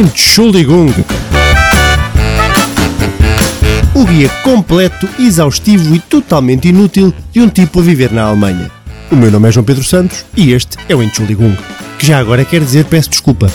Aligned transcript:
Entschuldigung. 0.00 0.88
O 3.94 4.04
guia 4.06 4.30
completo, 4.42 5.06
exaustivo 5.18 5.94
e 5.94 5.98
totalmente 5.98 6.68
inútil 6.68 7.12
de 7.30 7.38
um 7.38 7.50
tipo 7.50 7.80
a 7.80 7.82
viver 7.82 8.10
na 8.10 8.22
Alemanha. 8.22 8.70
O 9.12 9.14
meu 9.16 9.30
nome 9.30 9.50
é 9.50 9.52
João 9.52 9.62
Pedro 9.62 9.84
Santos 9.84 10.24
e 10.34 10.52
este 10.52 10.78
é 10.88 10.96
o 10.96 11.02
Entschuldigung, 11.02 11.54
que 11.98 12.06
já 12.06 12.18
agora 12.18 12.46
quer 12.46 12.62
dizer 12.62 12.86
peço 12.86 13.10
desculpa. 13.10 13.52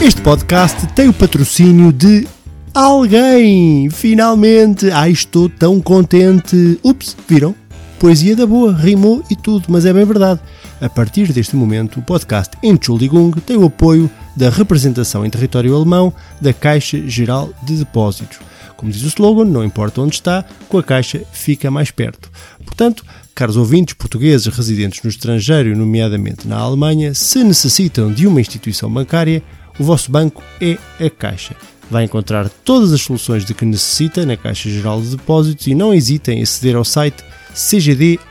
Este 0.00 0.20
podcast 0.20 0.86
tem 0.94 1.08
o 1.08 1.12
patrocínio 1.12 1.92
de 1.92 2.24
alguém. 2.72 3.90
Finalmente! 3.90 4.92
Ai, 4.92 5.10
estou 5.10 5.48
tão 5.48 5.80
contente. 5.80 6.78
Ups, 6.84 7.16
viram? 7.28 7.52
Poesia 7.98 8.36
da 8.36 8.46
boa, 8.46 8.74
rimou 8.74 9.24
e 9.30 9.34
tudo, 9.34 9.64
mas 9.68 9.86
é 9.86 9.92
bem 9.92 10.04
verdade. 10.04 10.38
A 10.82 10.88
partir 10.88 11.32
deste 11.32 11.56
momento, 11.56 11.98
o 11.98 12.02
podcast 12.02 12.54
Entschuldigung 12.62 13.30
tem 13.40 13.56
o 13.56 13.64
apoio 13.64 14.10
da 14.36 14.50
representação 14.50 15.24
em 15.24 15.30
território 15.30 15.74
alemão 15.74 16.12
da 16.38 16.52
Caixa 16.52 16.98
Geral 17.08 17.50
de 17.62 17.76
Depósitos. 17.76 18.38
Como 18.76 18.92
diz 18.92 19.02
o 19.02 19.06
slogan, 19.06 19.46
não 19.46 19.64
importa 19.64 20.02
onde 20.02 20.14
está, 20.14 20.44
com 20.68 20.76
a 20.76 20.82
Caixa 20.82 21.22
fica 21.32 21.70
mais 21.70 21.90
perto. 21.90 22.30
Portanto, 22.62 23.02
caros 23.34 23.56
ouvintes 23.56 23.94
portugueses 23.94 24.46
residentes 24.54 25.02
no 25.02 25.08
estrangeiro, 25.08 25.74
nomeadamente 25.74 26.46
na 26.46 26.58
Alemanha, 26.58 27.14
se 27.14 27.42
necessitam 27.42 28.12
de 28.12 28.26
uma 28.26 28.42
instituição 28.42 28.92
bancária, 28.92 29.42
o 29.78 29.84
vosso 29.84 30.12
banco 30.12 30.42
é 30.60 30.76
a 31.02 31.08
Caixa. 31.08 31.56
Vai 31.90 32.04
encontrar 32.04 32.50
todas 32.62 32.92
as 32.92 33.00
soluções 33.00 33.46
de 33.46 33.54
que 33.54 33.64
necessita 33.64 34.26
na 34.26 34.36
Caixa 34.36 34.68
Geral 34.68 35.00
de 35.00 35.16
Depósitos 35.16 35.66
e 35.66 35.74
não 35.74 35.94
hesitem 35.94 36.40
em 36.40 36.42
aceder 36.42 36.76
ao 36.76 36.84
site 36.84 37.24
cgd.pt. 37.56 38.26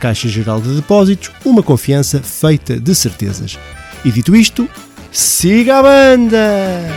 Caixa 0.00 0.28
Geral 0.28 0.60
de 0.60 0.74
Depósitos, 0.74 1.30
uma 1.44 1.62
confiança 1.62 2.22
feita 2.22 2.80
de 2.80 2.94
certezas. 2.94 3.58
E 4.04 4.10
dito 4.10 4.34
isto, 4.34 4.68
siga 5.12 5.78
a 5.78 5.82
banda! 5.82 6.88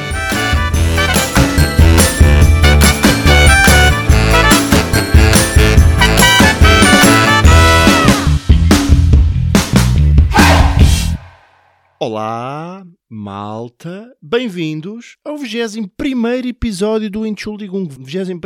Olá, 11.99 12.83
malta, 13.13 14.15
bem-vindos 14.21 15.17
ao 15.25 15.37
21 15.37 15.89
episódio 16.47 17.11
do 17.11 17.25
Entschuldigung. 17.25 17.85
21, 17.85 18.39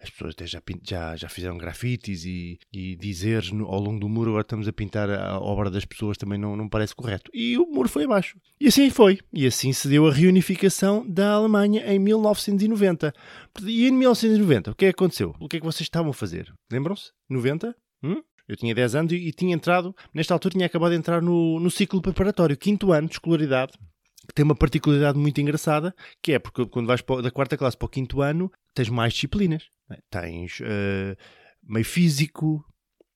as 0.00 0.10
pessoas 0.10 0.34
até 0.34 0.46
já, 0.46 0.62
já, 0.82 1.16
já 1.16 1.28
fizeram 1.28 1.56
grafites 1.56 2.24
e, 2.24 2.58
e 2.72 2.96
dizeres 2.96 3.50
no, 3.50 3.66
ao 3.66 3.80
longo 3.80 3.98
do 3.98 4.08
muro, 4.08 4.30
agora 4.30 4.42
estamos 4.42 4.68
a 4.68 4.72
pintar 4.72 5.08
a 5.10 5.38
obra 5.40 5.70
das 5.70 5.84
pessoas, 5.84 6.16
também 6.16 6.38
não, 6.38 6.56
não 6.56 6.68
parece 6.68 6.94
correto. 6.94 7.30
E 7.32 7.56
o 7.56 7.66
muro 7.66 7.88
foi 7.88 8.04
abaixo. 8.04 8.38
E 8.60 8.68
assim 8.68 8.90
foi. 8.90 9.18
E 9.32 9.46
assim 9.46 9.72
se 9.72 9.88
deu 9.88 10.06
a 10.06 10.12
reunificação 10.12 11.04
da 11.08 11.32
Alemanha 11.32 11.82
em 11.92 11.98
1990. 11.98 13.12
E 13.64 13.86
em 13.86 13.92
1990, 13.92 14.70
o 14.70 14.74
que 14.74 14.86
é 14.86 14.92
que 14.92 14.94
aconteceu? 14.94 15.34
O 15.40 15.48
que 15.48 15.56
é 15.56 15.60
que 15.60 15.66
vocês 15.66 15.82
estavam 15.82 16.10
a 16.10 16.14
fazer? 16.14 16.52
Lembram-se? 16.70 17.12
90? 17.28 17.74
Hum? 18.02 18.22
Eu 18.48 18.56
tinha 18.56 18.74
10 18.74 18.94
anos 18.94 19.12
e, 19.12 19.16
e, 19.16 19.32
tinha 19.32 19.54
entrado, 19.54 19.94
nesta 20.14 20.32
altura 20.32 20.52
tinha 20.52 20.66
acabado 20.66 20.92
de 20.92 20.98
entrar 20.98 21.20
no, 21.20 21.58
no 21.58 21.70
ciclo 21.70 22.00
preparatório, 22.00 22.56
quinto 22.56 22.92
ano 22.92 23.08
de 23.08 23.14
escolaridade, 23.14 23.72
que 24.26 24.34
tem 24.34 24.44
uma 24.44 24.54
particularidade 24.54 25.18
muito 25.18 25.40
engraçada, 25.40 25.94
que 26.22 26.32
é 26.32 26.38
porque 26.38 26.64
quando 26.66 26.86
vais 26.86 27.02
da 27.22 27.30
quarta 27.30 27.56
classe 27.56 27.76
para 27.76 27.86
o 27.86 27.88
quinto 27.88 28.22
ano, 28.22 28.50
tens 28.74 28.88
mais 28.88 29.12
disciplinas. 29.12 29.68
Tens 30.10 30.60
uh, 30.60 31.16
meio 31.62 31.84
físico, 31.84 32.64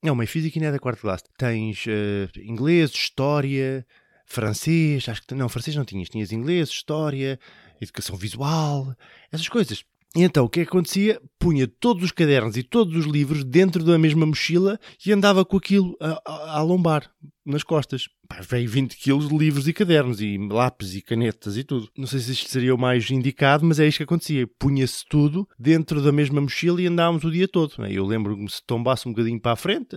não, 0.02 0.14
meio 0.14 0.28
físico 0.28 0.58
ainda 0.58 0.68
é 0.68 0.72
da 0.72 0.78
quarta 0.78 1.00
classe. 1.00 1.24
Tens 1.36 1.84
uh, 1.86 2.40
inglês, 2.40 2.90
história, 2.90 3.86
francês, 4.24 5.08
acho 5.08 5.22
que 5.22 5.34
não, 5.34 5.48
francês 5.48 5.76
não 5.76 5.84
tinhas, 5.84 6.08
tinhas 6.08 6.32
inglês, 6.32 6.68
história, 6.68 7.38
educação 7.80 8.16
visual, 8.16 8.94
essas 9.32 9.48
coisas. 9.48 9.84
E 10.14 10.22
então 10.22 10.44
o 10.44 10.48
que, 10.48 10.60
é 10.60 10.64
que 10.64 10.68
acontecia? 10.68 11.22
Punha 11.38 11.68
todos 11.68 12.02
os 12.02 12.10
cadernos 12.10 12.56
e 12.56 12.64
todos 12.64 12.96
os 12.96 13.06
livros 13.06 13.44
dentro 13.44 13.84
da 13.84 13.96
mesma 13.96 14.26
mochila 14.26 14.78
e 15.04 15.12
andava 15.12 15.44
com 15.44 15.56
aquilo 15.56 15.96
a, 16.00 16.20
a, 16.26 16.58
a 16.58 16.62
lombar, 16.62 17.08
nas 17.44 17.62
costas. 17.62 18.08
Pá, 18.28 18.40
veio 18.40 18.68
20 18.68 18.96
quilos 18.96 19.28
de 19.28 19.36
livros 19.36 19.68
e 19.68 19.72
cadernos, 19.72 20.20
e 20.20 20.36
lápis 20.38 20.94
e 20.94 21.02
canetas 21.02 21.56
e 21.56 21.64
tudo. 21.64 21.88
Não 21.96 22.06
sei 22.06 22.18
se 22.20 22.32
isto 22.32 22.50
seria 22.50 22.74
o 22.74 22.78
mais 22.78 23.08
indicado, 23.10 23.64
mas 23.64 23.78
é 23.78 23.86
isto 23.86 23.98
que 23.98 24.04
acontecia. 24.04 24.48
Punha-se 24.58 25.04
tudo 25.08 25.48
dentro 25.58 26.02
da 26.02 26.10
mesma 26.10 26.40
mochila 26.40 26.82
e 26.82 26.86
andávamos 26.86 27.24
o 27.24 27.30
dia 27.30 27.46
todo. 27.46 27.74
Eu 27.86 28.04
lembro-me 28.04 28.48
se 28.50 28.62
tombasse 28.66 29.08
um 29.08 29.12
bocadinho 29.12 29.40
para 29.40 29.52
a 29.52 29.56
frente, 29.56 29.96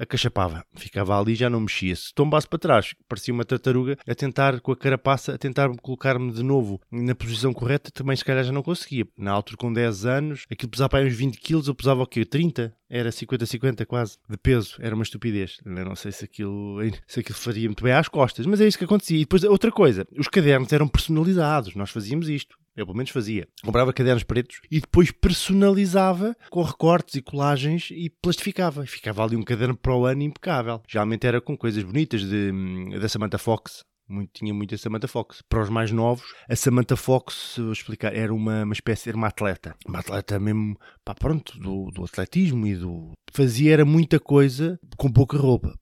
acachapava, 0.00 0.64
ficava 0.74 1.20
ali 1.20 1.32
e 1.32 1.36
já 1.36 1.50
não 1.50 1.60
mexia. 1.60 1.94
Se 1.94 2.12
tombasse 2.14 2.48
para 2.48 2.58
trás, 2.58 2.94
parecia 3.06 3.32
uma 3.34 3.44
tartaruga 3.44 3.96
a 4.08 4.14
tentar, 4.14 4.60
com 4.60 4.72
a 4.72 4.76
carapaça, 4.76 5.34
a 5.34 5.38
tentar 5.38 5.68
colocar-me 5.82 6.32
de 6.32 6.42
novo 6.42 6.80
na 6.90 7.14
posição 7.14 7.52
correta, 7.52 7.90
também 7.90 8.16
se 8.16 8.24
calhar 8.24 8.42
já 8.42 8.52
não 8.52 8.62
conseguia. 8.62 9.06
Na 9.16 9.32
altura, 9.32 9.58
com 9.58 9.72
10 9.72 10.06
anos, 10.06 10.46
aquilo 10.50 10.70
pesava 10.70 10.88
para 10.88 11.04
uns 11.06 11.14
20 11.14 11.38
quilos, 11.38 11.68
eu 11.68 11.74
pesava 11.74 12.02
o 12.02 12.06
quê? 12.06 12.24
30? 12.24 12.74
Era 12.88 13.10
50-50 13.10 13.86
quase, 13.86 14.18
de 14.28 14.36
peso. 14.36 14.76
Era 14.80 14.96
uma 14.96 15.04
estupidez. 15.04 15.58
Eu 15.64 15.84
não 15.84 15.94
sei 15.94 16.10
se 16.10 16.24
aquilo, 16.24 16.78
se 17.06 17.20
aquilo 17.20 17.38
faria 17.38 17.68
muito 17.68 17.84
bem 17.84 17.92
às 17.92 18.08
costas, 18.08 18.46
mas 18.46 18.60
é 18.60 18.66
isso 18.66 18.76
que 18.76 18.84
acontecia. 18.84 19.16
E 19.16 19.20
depois, 19.20 19.44
outra 19.44 19.70
coisa, 19.70 20.04
os 20.18 20.26
cadernos 20.26 20.72
eram 20.72 20.88
personalizados. 20.88 21.76
Nós 21.76 21.90
fazíamos 21.90 22.28
isto. 22.28 22.58
Eu 22.76 22.86
pelo 22.86 22.96
menos 22.96 23.10
fazia. 23.10 23.48
Comprava 23.62 23.92
cadernos 23.92 24.22
pretos 24.22 24.60
e 24.70 24.80
depois 24.80 25.10
personalizava 25.10 26.36
com 26.50 26.62
recortes 26.62 27.16
e 27.16 27.22
colagens 27.22 27.88
e 27.90 28.08
plastificava. 28.08 28.86
Ficava 28.86 29.24
ali 29.24 29.36
um 29.36 29.42
caderno 29.42 29.76
para 29.76 29.94
o 29.94 30.06
ano 30.06 30.22
impecável. 30.22 30.80
Geralmente 30.88 31.26
era 31.26 31.40
com 31.40 31.56
coisas 31.56 31.82
bonitas 31.82 32.22
de, 32.22 32.52
da 32.98 33.08
Samantha 33.08 33.38
Fox, 33.38 33.84
muito, 34.10 34.30
tinha 34.32 34.52
muito 34.52 34.74
a 34.74 34.78
Samantha 34.78 35.06
Fox. 35.06 35.40
Para 35.48 35.62
os 35.62 35.68
mais 35.68 35.92
novos, 35.92 36.34
a 36.48 36.56
Samantha 36.56 36.96
Fox, 36.96 37.54
vou 37.56 37.72
explicar, 37.72 38.12
era 38.14 38.34
uma, 38.34 38.64
uma 38.64 38.72
espécie, 38.72 39.08
era 39.08 39.16
uma 39.16 39.28
atleta. 39.28 39.76
Uma 39.86 40.00
atleta 40.00 40.38
mesmo, 40.40 40.76
pá, 41.04 41.14
pronto, 41.14 41.56
do, 41.58 41.90
do 41.92 42.04
atletismo 42.04 42.66
e 42.66 42.74
do. 42.74 43.12
Fazia 43.32 43.72
era 43.72 43.84
muita 43.84 44.18
coisa 44.18 44.78
com 44.96 45.10
pouca 45.10 45.38
roupa. 45.38 45.78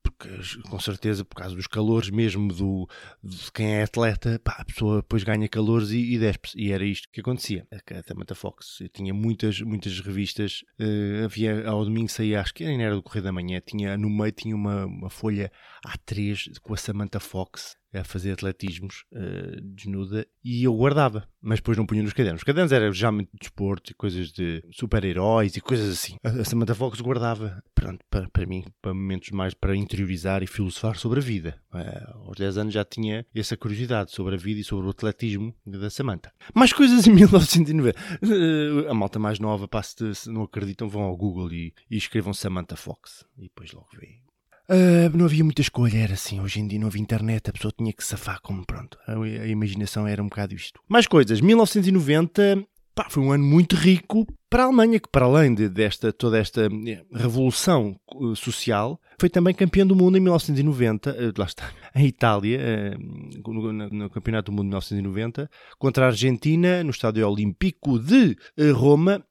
Com 0.68 0.80
certeza, 0.80 1.24
por 1.24 1.36
causa 1.36 1.54
dos 1.54 1.68
calores 1.68 2.10
mesmo 2.10 2.52
do, 2.52 2.88
de 3.22 3.52
quem 3.52 3.76
é 3.76 3.82
atleta, 3.84 4.40
pá, 4.42 4.56
a 4.58 4.64
pessoa 4.64 4.96
depois 4.96 5.22
ganha 5.22 5.48
calores 5.48 5.90
e, 5.90 6.14
e 6.14 6.18
despe-se. 6.18 6.58
E 6.58 6.72
era 6.72 6.84
isto 6.84 7.08
que 7.12 7.20
acontecia. 7.20 7.66
A, 7.72 7.98
a 7.98 8.02
Samantha 8.02 8.34
Fox. 8.34 8.80
Eu 8.80 8.88
tinha 8.88 9.14
muitas, 9.14 9.60
muitas 9.60 10.00
revistas. 10.00 10.64
Uh, 10.80 11.24
havia, 11.24 11.68
ao 11.68 11.84
domingo 11.84 12.08
saía, 12.08 12.40
acho 12.40 12.52
que 12.52 12.64
era 12.64 12.94
do 12.94 13.02
Correio 13.02 13.24
da 13.24 13.32
Manhã, 13.32 13.60
tinha, 13.64 13.96
no 13.96 14.10
meio 14.10 14.32
tinha 14.32 14.56
uma, 14.56 14.86
uma 14.86 15.10
folha 15.10 15.52
A3 15.86 16.58
com 16.60 16.74
a 16.74 16.76
Samantha 16.76 17.20
Fox 17.20 17.76
a 17.94 18.04
fazer 18.04 18.32
atletismos 18.32 19.04
uh, 19.12 19.60
desnuda 19.60 20.26
e 20.44 20.64
eu 20.64 20.74
guardava, 20.74 21.28
mas 21.40 21.58
depois 21.58 21.76
não 21.76 21.86
punha 21.86 22.02
nos 22.02 22.12
cadernos. 22.12 22.40
Os 22.40 22.44
cadernos 22.44 22.72
eram 22.72 22.92
geralmente 22.92 23.30
de 23.32 23.38
desporto 23.40 23.90
e 23.90 23.94
coisas 23.94 24.30
de 24.30 24.62
super-heróis 24.70 25.56
e 25.56 25.60
coisas 25.60 25.90
assim. 25.92 26.16
A 26.22 26.44
Samantha 26.44 26.74
Fox 26.74 27.00
guardava, 27.00 27.62
pronto, 27.74 28.04
para, 28.10 28.28
para 28.28 28.46
mim, 28.46 28.64
para 28.82 28.94
momentos 28.94 29.30
mais 29.30 29.54
para 29.54 29.76
interiorizar 29.76 30.42
e 30.42 30.46
filosofar 30.46 30.96
sobre 30.96 31.20
a 31.20 31.22
vida. 31.22 31.60
Uh, 31.72 32.28
aos 32.28 32.36
10 32.36 32.58
anos 32.58 32.74
já 32.74 32.84
tinha 32.84 33.24
essa 33.34 33.56
curiosidade 33.56 34.12
sobre 34.12 34.34
a 34.34 34.38
vida 34.38 34.60
e 34.60 34.64
sobre 34.64 34.86
o 34.86 34.90
atletismo 34.90 35.54
da 35.66 35.90
Samantha. 35.90 36.32
Mais 36.54 36.72
coisas 36.72 37.06
em 37.06 37.12
1990. 37.14 37.98
Uh, 38.22 38.90
a 38.90 38.94
malta 38.94 39.18
mais 39.18 39.38
nova, 39.38 39.68
se 40.14 40.30
não 40.30 40.42
acreditam, 40.42 40.88
vão 40.88 41.02
ao 41.02 41.16
Google 41.16 41.52
e, 41.52 41.74
e 41.90 41.96
escrevam 41.96 42.34
Samantha 42.34 42.76
Fox 42.76 43.24
e 43.36 43.42
depois 43.42 43.72
logo 43.72 43.88
veem 43.98 44.27
Uh, 44.70 45.16
não 45.16 45.24
havia 45.24 45.42
muita 45.42 45.62
escolha, 45.62 45.98
era 45.98 46.14
assim. 46.14 46.40
Hoje 46.40 46.60
em 46.60 46.66
dia 46.66 46.78
não 46.78 46.88
havia 46.88 47.00
internet, 47.00 47.48
a 47.48 47.52
pessoa 47.52 47.72
tinha 47.76 47.92
que 47.92 48.04
safar 48.04 48.40
como 48.42 48.66
pronto. 48.66 48.98
A, 49.06 49.12
a 49.12 49.46
imaginação 49.46 50.06
era 50.06 50.22
um 50.22 50.28
bocado 50.28 50.54
isto. 50.54 50.80
Mais 50.88 51.06
coisas. 51.06 51.40
1990 51.40 52.66
pá, 52.98 53.06
foi 53.08 53.22
um 53.22 53.30
ano 53.30 53.44
muito 53.44 53.76
rico 53.76 54.26
para 54.50 54.64
a 54.64 54.66
Alemanha, 54.66 54.98
que 54.98 55.08
para 55.08 55.24
além 55.24 55.54
de, 55.54 55.68
desta, 55.68 56.12
toda 56.12 56.36
esta 56.36 56.62
eh, 56.62 57.04
revolução 57.12 57.94
uh, 58.12 58.34
social, 58.34 59.00
foi 59.20 59.28
também 59.28 59.54
campeão 59.54 59.86
do 59.86 59.94
mundo 59.94 60.18
em 60.18 60.20
1990, 60.20 61.10
uh, 61.10 61.14
lá 61.38 61.44
está, 61.44 61.70
em 61.94 62.06
Itália, 62.06 62.58
uh, 62.98 63.52
no, 63.52 63.72
no, 63.72 64.10
Campeonato 64.10 64.50
do 64.50 64.56
Mundo 64.56 64.64
de 64.64 64.70
1990, 64.70 65.48
contra 65.78 66.06
a 66.06 66.08
Argentina, 66.08 66.82
no 66.82 66.90
Estádio 66.90 67.28
Olímpico 67.28 68.00
de 68.00 68.36
Roma, 68.74 69.24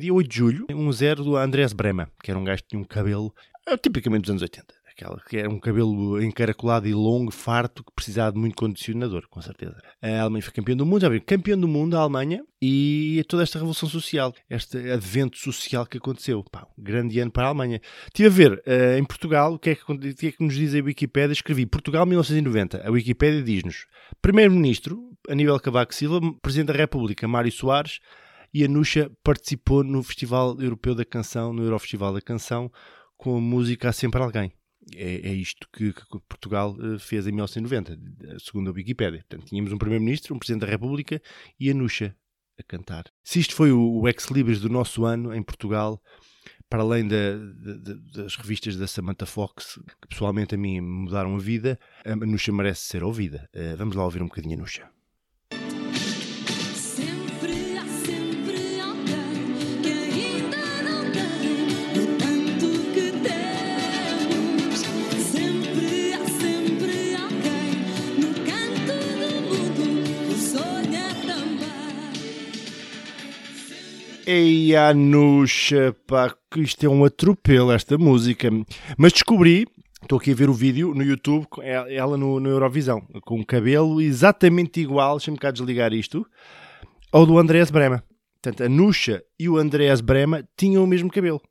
dia 0.00 0.12
8 0.12 0.28
de 0.28 0.36
julho, 0.36 0.66
1-0 0.68 1.16
do 1.16 1.36
Andrés 1.36 1.72
Brema, 1.72 2.08
que 2.22 2.30
era 2.30 2.40
um 2.40 2.44
gajo 2.44 2.62
que 2.62 2.70
tinha 2.70 2.80
um 2.80 2.84
cabelo 2.84 3.34
tipicamente 3.82 4.22
dos 4.22 4.30
anos 4.30 4.42
80 4.42 4.79
aquela 5.00 5.20
que 5.26 5.38
era 5.38 5.48
um 5.48 5.58
cabelo 5.58 6.22
encaracolado 6.22 6.86
e 6.86 6.92
longo, 6.92 7.30
farto, 7.30 7.82
que 7.82 7.92
precisava 7.92 8.32
de 8.32 8.38
muito 8.38 8.54
condicionador, 8.54 9.26
com 9.28 9.40
certeza. 9.40 9.76
A 10.02 10.20
Alemanha 10.20 10.42
foi 10.42 10.52
campeã 10.52 10.76
do 10.76 10.84
mundo, 10.84 11.00
já 11.00 11.08
viu, 11.08 11.22
campeã 11.22 11.58
do 11.58 11.66
mundo 11.66 11.96
a 11.96 12.00
Alemanha 12.00 12.44
e 12.60 13.24
toda 13.28 13.42
esta 13.42 13.58
revolução 13.58 13.88
social, 13.88 14.34
este 14.48 14.76
advento 14.90 15.38
social 15.38 15.86
que 15.86 15.96
aconteceu. 15.96 16.44
Pá, 16.44 16.66
um 16.78 16.82
grande 16.82 17.18
ano 17.18 17.30
para 17.30 17.44
a 17.44 17.48
Alemanha. 17.48 17.80
Estive 18.06 18.28
a 18.28 18.30
ver 18.30 18.52
uh, 18.52 18.98
em 18.98 19.04
Portugal 19.04 19.54
o 19.54 19.58
que, 19.58 19.70
é 19.70 19.74
que, 19.74 19.90
o 19.90 19.98
que, 19.98 20.26
é 20.26 20.32
que, 20.32 20.44
nos 20.44 20.54
diz 20.54 20.74
a 20.74 20.78
Wikipédia. 20.78 21.32
Escrevi 21.32 21.64
Portugal 21.64 22.04
1990. 22.04 22.86
A 22.86 22.90
Wikipédia 22.90 23.42
diz-nos: 23.42 23.86
Primeiro-Ministro, 24.20 25.00
Aníbal 25.28 25.58
Cavaco 25.60 25.94
Silva, 25.94 26.20
Presidente 26.42 26.68
da 26.68 26.74
República, 26.74 27.26
Mário 27.26 27.50
Soares. 27.50 28.00
E 28.52 28.64
a 28.64 28.68
Nuxa 28.68 29.08
participou 29.22 29.84
no 29.84 30.02
Festival 30.02 30.60
Europeu 30.60 30.92
da 30.92 31.04
Canção, 31.04 31.52
no 31.52 31.62
Eurofestival 31.62 32.12
da 32.12 32.20
Canção, 32.20 32.68
com 33.16 33.36
a 33.36 33.40
música 33.40 33.90
Há 33.90 33.92
Sempre 33.92 34.20
Alguém 34.20 34.52
é, 34.94 35.28
é 35.28 35.32
isto 35.32 35.68
que, 35.72 35.92
que, 35.92 36.20
Portugal 36.28 36.76
eh, 36.80 36.98
fez 36.98 37.26
em 37.26 37.32
1990, 37.32 38.38
segundo 38.38 38.70
a 38.70 38.72
Wikipédia. 38.72 39.24
Portanto, 39.28 39.48
tínhamos 39.48 39.72
um 39.72 39.78
Primeiro-Ministro, 39.78 40.34
um 40.34 40.38
Presidente 40.38 40.62
da 40.62 40.66
República 40.66 41.20
e 41.58 41.70
a 41.70 41.74
Nuxa 41.74 42.16
a 42.58 42.62
cantar. 42.62 43.04
Se 43.22 43.40
isto 43.40 43.54
foi 43.54 43.72
o, 43.72 44.00
o 44.00 44.08
ex-libris 44.08 44.60
do 44.60 44.68
nosso 44.68 45.04
ano 45.04 45.34
em 45.34 45.42
Portugal, 45.42 46.02
para 46.68 46.82
além 46.82 47.08
da, 47.08 47.36
da, 47.36 47.94
das 48.22 48.36
revistas 48.36 48.76
da 48.76 48.86
Samantha 48.86 49.26
Fox, 49.26 49.78
que 50.00 50.08
pessoalmente 50.08 50.54
a 50.54 50.58
mim 50.58 50.80
mudaram 50.80 51.34
a 51.34 51.38
vida, 51.38 51.78
a 52.04 52.14
Nuxa 52.14 52.52
merece 52.52 52.82
ser 52.82 53.02
ouvida. 53.02 53.48
Uh, 53.54 53.76
vamos 53.76 53.96
lá 53.96 54.04
ouvir 54.04 54.22
um 54.22 54.26
bocadinho 54.26 54.56
a 54.56 54.60
Nuxa. 54.60 54.88
Ei, 74.32 74.76
Anuxa, 74.76 75.92
pá, 76.06 76.32
que 76.48 76.60
isto 76.60 76.86
é 76.86 76.88
um 76.88 77.04
atropelo, 77.04 77.72
esta 77.72 77.98
música. 77.98 78.48
Mas 78.96 79.12
descobri, 79.12 79.66
estou 80.00 80.20
aqui 80.20 80.30
a 80.30 80.34
ver 80.36 80.48
o 80.48 80.54
vídeo 80.54 80.94
no 80.94 81.02
YouTube, 81.02 81.48
ela 81.60 82.16
no, 82.16 82.38
no 82.38 82.48
Eurovisão, 82.48 83.00
com 83.24 83.40
um 83.40 83.44
cabelo 83.44 84.00
exatamente 84.00 84.80
igual, 84.80 85.16
deixa-me 85.16 85.36
cá 85.36 85.50
desligar 85.50 85.92
isto, 85.92 86.24
ao 87.10 87.26
do 87.26 87.38
Andrés 87.38 87.72
Brema. 87.72 88.04
Portanto, 88.40 88.62
a 88.62 88.68
Nuxa 88.68 89.20
e 89.36 89.48
o 89.48 89.56
Andrés 89.56 90.00
Brema 90.00 90.48
tinham 90.56 90.84
o 90.84 90.86
mesmo 90.86 91.10
cabelo, 91.10 91.42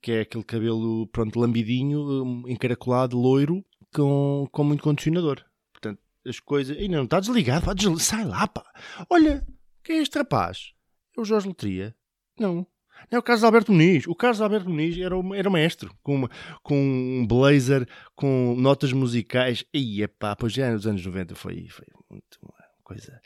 que 0.00 0.10
é 0.12 0.20
aquele 0.22 0.44
cabelo, 0.44 1.06
pronto, 1.08 1.38
lambidinho, 1.38 2.42
encaracolado, 2.48 3.18
loiro, 3.18 3.62
com, 3.94 4.48
com 4.50 4.64
muito 4.64 4.82
condicionador. 4.82 5.44
Portanto, 5.74 6.00
as 6.26 6.40
coisas... 6.40 6.74
Ainda 6.78 6.96
não 6.96 7.04
está 7.04 7.20
desligado, 7.20 7.66
pá, 7.66 7.74
sai 7.98 8.24
lá, 8.24 8.48
pá. 8.48 8.64
Olha, 9.10 9.46
quem 9.84 9.98
é 9.98 10.00
este 10.00 10.16
rapaz? 10.16 10.72
É 11.14 11.20
o 11.20 11.24
Jorge 11.26 11.48
Letria. 11.48 11.94
Não. 12.38 12.66
É 13.10 13.18
o 13.18 13.22
Carlos 13.22 13.44
Alberto 13.44 13.72
Muniz. 13.72 14.06
O 14.06 14.14
Carlos 14.14 14.40
Alberto 14.40 14.68
Muniz 14.68 14.98
era, 14.98 15.16
o, 15.16 15.34
era 15.34 15.50
mestre, 15.50 15.90
com, 16.02 16.14
uma, 16.14 16.30
com 16.62 16.76
um 16.76 17.26
blazer, 17.26 17.86
com 18.14 18.54
notas 18.58 18.92
musicais. 18.92 19.64
E 19.72 20.06
pá, 20.08 20.34
pois 20.34 20.52
já 20.52 20.70
nos 20.70 20.86
anos 20.86 21.04
90 21.04 21.34
foi, 21.34 21.68
foi 21.68 21.86
muito 22.10 22.38
uma 22.42 22.54
coisa, 22.82 23.20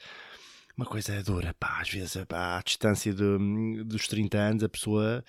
uma 0.76 0.86
coisa 0.86 1.22
dura. 1.22 1.54
Pá, 1.58 1.80
às 1.80 1.90
vezes, 1.90 2.24
pá, 2.24 2.58
à 2.58 2.62
distância 2.62 3.12
de, 3.12 3.84
dos 3.84 4.08
30 4.08 4.38
anos, 4.38 4.64
a 4.64 4.68
pessoa 4.68 5.24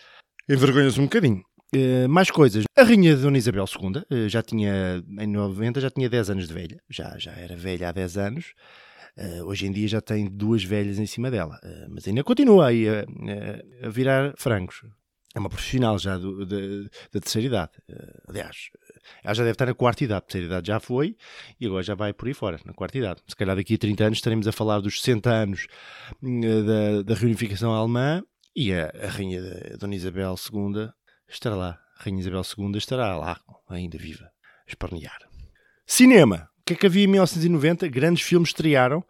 envergonha-se 0.48 1.00
um 1.00 1.04
bocadinho. 1.04 1.44
Uh, 1.76 2.10
mais 2.10 2.32
coisas. 2.32 2.64
A 2.76 2.82
Rainha 2.82 3.16
Dona 3.16 3.38
Isabel 3.38 3.66
II 3.66 4.00
uh, 4.00 4.28
já 4.28 4.42
tinha, 4.42 5.04
em 5.20 5.28
90, 5.28 5.80
já 5.80 5.92
tinha 5.92 6.10
10 6.10 6.32
anos 6.32 6.48
de 6.48 6.54
velha. 6.54 6.82
Já, 6.90 7.16
já 7.20 7.32
era 7.32 7.56
velha 7.56 7.90
há 7.90 7.92
10 7.92 8.18
anos. 8.18 8.54
Uh, 9.20 9.44
hoje 9.44 9.68
em 9.68 9.72
dia 9.74 9.86
já 9.86 10.00
tem 10.00 10.30
duas 10.30 10.64
velhas 10.64 10.98
em 10.98 11.06
cima 11.06 11.30
dela, 11.30 11.60
uh, 11.62 11.88
mas 11.90 12.08
ainda 12.08 12.24
continua 12.24 12.68
aí 12.68 12.88
a, 12.88 13.02
a, 13.02 13.88
a, 13.88 13.90
virar 13.90 14.34
frangos. 14.38 14.82
É 15.36 15.40
uma 15.40 15.50
profissional 15.50 16.00
já 16.00 16.18
do, 16.18 16.46
da 16.46 17.20
terceira 17.20 17.48
idade. 17.48 17.72
Uh, 17.90 18.30
aliás, 18.30 18.70
ela 19.22 19.34
já 19.34 19.44
deve 19.44 19.52
estar 19.52 19.66
na 19.66 19.74
quarta 19.74 20.06
idade. 20.06 20.20
A 20.20 20.22
terceira 20.22 20.48
idade 20.48 20.68
já 20.68 20.80
foi 20.80 21.18
e 21.60 21.66
agora 21.66 21.84
já 21.84 21.96
vai 21.96 22.14
por 22.14 22.30
aí 22.30 22.34
fora, 22.34 22.62
na 22.64 22.74
quarta 22.74 22.98
idade. 22.98 23.22
Se 23.28 23.36
calhar 23.36 23.58
daqui 23.58 23.74
a 23.74 23.78
30 23.78 24.06
anos 24.06 24.18
estaremos 24.20 24.48
a 24.48 24.54
falar 24.54 24.80
dos 24.80 25.02
60 25.02 25.30
anos 25.30 25.68
da, 26.22 27.02
da 27.04 27.14
reunificação 27.14 27.74
alemã 27.74 28.24
e 28.56 28.74
a, 28.74 28.90
a 29.04 29.08
Rainha 29.10 29.42
de, 29.42 29.78
Dona 29.78 29.96
Isabel 29.96 30.36
II 30.36 30.90
estará 31.28 31.58
lá. 31.58 31.80
A 32.00 32.04
Rainha 32.04 32.22
Isabel 32.22 32.42
II 32.58 32.78
estará 32.78 33.18
lá, 33.18 33.38
ainda 33.68 33.98
viva, 33.98 34.24
a 34.26 34.70
espernear. 34.70 35.20
Cinema 35.86 36.49
que 36.70 36.74
é 36.74 36.76
que 36.76 36.86
havia 36.86 37.04
em 37.04 37.08
1990? 37.08 37.88
Grandes 37.88 38.22
filmes 38.22 38.50
estrearam. 38.50 39.04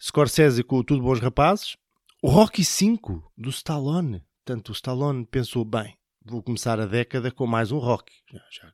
Scorsese 0.00 0.64
com 0.64 0.82
Tudo 0.82 1.00
Bons 1.00 1.20
Rapazes. 1.20 1.76
O 2.20 2.28
Rocky 2.28 2.62
V, 2.62 2.98
do 3.38 3.50
Stallone. 3.50 4.24
Portanto, 4.44 4.70
o 4.70 4.72
Stallone 4.72 5.24
pensou, 5.24 5.64
bem, 5.64 5.96
vou 6.24 6.42
começar 6.42 6.80
a 6.80 6.86
década 6.86 7.30
com 7.30 7.46
mais 7.46 7.70
um 7.70 7.78
Rocky. 7.78 8.14
Já, 8.32 8.42
já. 8.50 8.72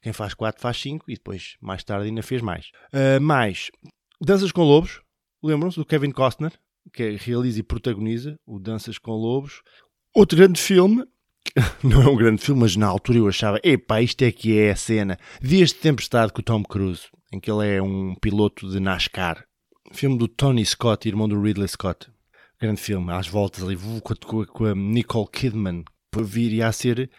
Quem 0.00 0.12
faz 0.12 0.34
quatro 0.34 0.62
faz 0.62 0.76
cinco 0.80 1.10
e 1.10 1.14
depois, 1.14 1.56
mais 1.60 1.82
tarde, 1.82 2.06
ainda 2.06 2.22
fez 2.22 2.40
mais. 2.40 2.70
Uh, 2.94 3.20
mais 3.20 3.72
Danças 4.20 4.52
com 4.52 4.62
Lobos. 4.62 5.02
Lembram-se 5.42 5.76
do 5.76 5.84
Kevin 5.84 6.12
Costner, 6.12 6.52
que 6.92 7.16
realiza 7.16 7.58
e 7.58 7.64
protagoniza 7.64 8.38
o 8.46 8.60
Danças 8.60 8.98
com 8.98 9.12
Lobos. 9.12 9.62
Outro 10.14 10.38
grande 10.38 10.60
filme, 10.60 11.04
não 11.82 12.02
é 12.02 12.08
um 12.08 12.16
grande 12.16 12.42
filme, 12.42 12.60
mas 12.60 12.76
na 12.76 12.86
altura 12.86 13.18
eu 13.18 13.28
achava, 13.28 13.60
epá, 13.62 14.00
isto 14.00 14.22
é 14.22 14.30
que 14.30 14.58
é 14.58 14.70
a 14.70 14.76
cena. 14.76 15.18
Dias 15.40 15.70
de 15.70 15.76
Tempestade 15.76 16.32
com 16.32 16.40
o 16.40 16.44
Tom 16.44 16.62
Cruise 16.62 17.08
em 17.32 17.38
que 17.38 17.50
ele 17.50 17.66
é 17.66 17.82
um 17.82 18.14
piloto 18.14 18.68
de 18.70 18.80
NASCAR. 18.80 19.44
Filme 19.92 20.18
do 20.18 20.28
Tony 20.28 20.64
Scott, 20.64 21.08
irmão 21.08 21.28
do 21.28 21.40
Ridley 21.40 21.68
Scott. 21.68 22.08
Grande 22.60 22.80
filme, 22.80 23.12
às 23.12 23.26
voltas 23.26 23.62
ali, 23.62 23.78
com, 24.52 24.64
a 24.64 24.74
Nicole 24.74 25.28
Kidman, 25.32 25.84
por 26.10 26.24
vir 26.24 26.62
a 26.62 26.72
ser 26.72 27.10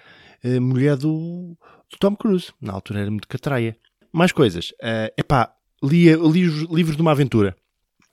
a 0.43 0.47
eh, 0.47 0.59
mulher 0.59 0.95
do, 0.97 1.57
do, 1.89 1.97
Tom 1.99 2.15
Cruise. 2.15 2.51
Na 2.61 2.73
altura 2.73 3.01
era 3.01 3.11
muito 3.11 3.27
catraia. 3.27 3.75
Mais 4.13 4.31
coisas. 4.31 4.71
Uh, 4.71 5.09
epá, 5.17 5.53
li, 5.81 6.13
li 6.15 6.45
os 6.45 6.69
livros 6.69 6.95
de 6.95 7.01
uma 7.01 7.11
aventura. 7.11 7.55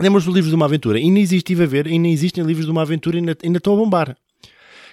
Lembras 0.00 0.24
do 0.24 0.32
livro 0.32 0.48
de 0.48 0.54
uma 0.54 0.66
aventura? 0.66 0.98
Ainda 0.98 1.18
existe, 1.18 1.38
estive 1.38 1.64
a 1.64 1.66
ver, 1.66 1.86
ainda 1.86 2.08
existem 2.08 2.44
livros 2.44 2.64
de 2.64 2.70
uma 2.70 2.82
aventura 2.82 3.16
e 3.16 3.18
ainda, 3.18 3.36
ainda 3.42 3.58
estão 3.58 3.74
a 3.74 3.76
bombar. 3.76 4.16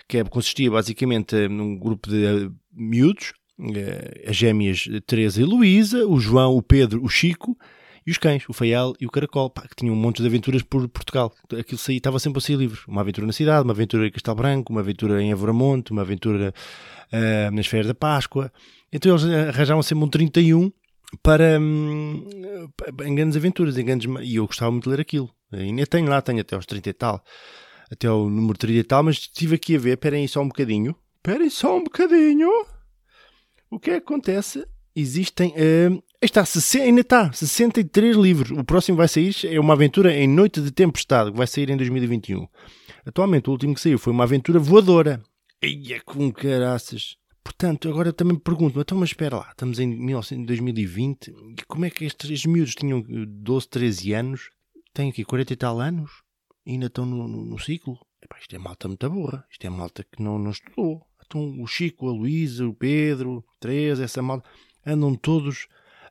Que 0.07 0.19
é, 0.19 0.23
consistia 0.23 0.69
basicamente 0.69 1.47
num 1.47 1.77
grupo 1.77 2.09
de 2.09 2.25
uh, 2.25 2.55
miúdos, 2.71 3.33
uh, 3.59 4.29
as 4.29 4.35
gêmeas 4.35 4.87
Teresa 5.05 5.41
e 5.41 5.45
Luísa, 5.45 6.05
o 6.05 6.19
João, 6.19 6.55
o 6.55 6.61
Pedro, 6.61 7.03
o 7.03 7.09
Chico 7.09 7.57
e 8.05 8.11
os 8.11 8.17
cães, 8.19 8.43
o 8.47 8.53
Faial 8.53 8.93
e 8.99 9.07
o 9.07 9.09
Caracol, 9.09 9.49
pá, 9.49 9.63
que 9.63 9.75
tinham 9.75 9.95
um 9.95 9.97
monte 9.97 10.21
de 10.21 10.27
aventuras 10.27 10.61
por 10.61 10.87
Portugal. 10.87 11.33
Aquilo 11.57 11.77
saía, 11.79 11.97
estava 11.97 12.19
sempre 12.19 12.37
a 12.37 12.41
sair 12.41 12.55
livros. 12.55 12.85
Uma 12.87 13.01
aventura 13.01 13.25
na 13.25 13.33
cidade, 13.33 13.63
uma 13.63 13.73
aventura 13.73 14.05
em 14.07 14.11
Castelo 14.11 14.35
Branco, 14.35 14.71
uma 14.71 14.81
aventura 14.81 15.21
em 15.21 15.33
Avramonte, 15.33 15.91
uma 15.91 16.03
aventura 16.03 16.53
uh, 17.11 17.55
nas 17.55 17.65
férias 17.65 17.87
da 17.87 17.95
Páscoa. 17.95 18.51
Então 18.93 19.11
eles 19.11 19.25
arranjavam 19.25 19.81
sempre 19.81 20.05
um 20.05 20.07
31 20.07 20.71
para 21.23 21.59
hum, 21.59 22.27
em 23.03 23.15
grandes 23.15 23.37
aventuras, 23.37 23.77
em 23.77 23.85
grandes, 23.85 24.09
e 24.21 24.35
eu 24.35 24.45
gostava 24.45 24.71
muito 24.71 24.83
de 24.83 24.89
ler 24.89 25.01
aquilo. 25.01 25.29
Ainda 25.51 25.85
tenho 25.85 26.09
lá, 26.09 26.21
tenho 26.21 26.41
até 26.41 26.55
aos 26.55 26.65
30 26.65 26.89
e 26.89 26.93
tal, 26.93 27.23
até 27.91 28.09
o 28.09 28.29
número 28.29 28.57
30 28.57 28.79
e 28.79 28.83
tal, 28.83 29.03
mas 29.03 29.17
estive 29.17 29.55
aqui 29.55 29.75
a 29.75 29.79
ver, 29.79 29.93
esperem 29.93 30.27
só 30.27 30.41
um 30.41 30.47
bocadinho. 30.47 30.95
Esperem 31.17 31.49
só 31.49 31.77
um 31.77 31.83
bocadinho. 31.83 32.49
O 33.69 33.79
que 33.79 33.91
é 33.91 33.95
acontece? 33.95 34.65
Existem. 34.95 35.49
Uh, 35.49 36.01
está, 36.21 36.43
ainda 36.81 37.01
está, 37.01 37.31
63 37.31 38.15
livros. 38.15 38.51
O 38.51 38.63
próximo 38.63 38.97
vai 38.97 39.07
sair, 39.07 39.35
é 39.45 39.59
uma 39.59 39.73
aventura 39.73 40.15
em 40.15 40.27
Noite 40.27 40.61
de 40.61 40.71
Tempestade, 40.71 41.31
que 41.31 41.37
vai 41.37 41.47
sair 41.47 41.69
em 41.69 41.77
2021. 41.77 42.47
Atualmente, 43.05 43.49
o 43.49 43.51
último 43.51 43.75
que 43.75 43.81
saiu 43.81 43.99
foi 43.99 44.13
uma 44.13 44.23
aventura 44.23 44.59
voadora. 44.59 45.21
Eia, 45.61 46.01
com 46.05 46.31
caraças. 46.31 47.17
Portanto, 47.43 47.87
agora 47.87 48.11
também 48.11 48.33
me 48.33 48.39
pergunto, 48.39 48.79
então, 48.79 48.97
mas 48.97 49.09
espera 49.09 49.37
lá, 49.37 49.49
estamos 49.51 49.77
em 49.77 50.45
2020, 50.45 51.31
como 51.67 51.85
é 51.85 51.91
que 51.91 52.03
estes, 52.03 52.43
miúdos 52.43 52.73
tinham 52.73 53.03
12, 53.07 53.69
13 53.69 54.13
anos, 54.13 54.49
têm 54.91 55.11
aqui 55.11 55.23
40 55.23 55.53
e 55.53 55.55
tal 55.55 55.79
anos, 55.79 56.09
ainda 56.65 56.87
estão 56.87 57.05
no, 57.05 57.27
no, 57.27 57.45
no 57.45 57.59
ciclo? 57.59 57.99
Epá, 58.21 58.37
isto 58.39 58.55
é 58.55 58.59
malta 58.59 58.87
muito 58.87 59.09
burra, 59.09 59.45
isto 59.51 59.65
é 59.65 59.69
malta 59.69 60.03
que 60.03 60.21
não, 60.21 60.39
não 60.39 60.51
estudou. 60.51 61.05
Então, 61.25 61.61
o 61.61 61.67
Chico, 61.67 62.07
a 62.07 62.11
Luísa, 62.11 62.65
o 62.65 62.73
Pedro, 62.73 63.43
Teresa, 63.59 64.03
essa 64.03 64.21
malta, 64.21 64.47
andam 64.85 65.15
todos 65.15 65.67